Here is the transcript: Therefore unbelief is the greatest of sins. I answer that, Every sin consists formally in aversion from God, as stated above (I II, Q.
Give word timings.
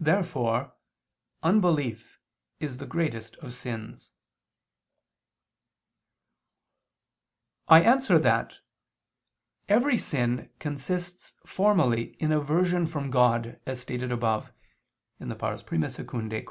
Therefore 0.00 0.72
unbelief 1.42 2.18
is 2.60 2.78
the 2.78 2.86
greatest 2.86 3.36
of 3.44 3.52
sins. 3.52 4.10
I 7.68 7.82
answer 7.82 8.18
that, 8.18 8.54
Every 9.68 9.98
sin 9.98 10.48
consists 10.58 11.34
formally 11.44 12.14
in 12.20 12.32
aversion 12.32 12.86
from 12.86 13.10
God, 13.10 13.60
as 13.66 13.80
stated 13.82 14.10
above 14.10 14.50
(I 15.20 15.24
II, 15.26 15.58
Q. 15.90 16.40